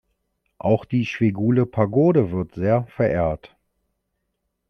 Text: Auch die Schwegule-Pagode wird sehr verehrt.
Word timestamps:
Auch 0.57 0.85
die 0.85 1.05
Schwegule-Pagode 1.05 2.31
wird 2.31 2.55
sehr 2.55 2.87
verehrt. 2.87 3.55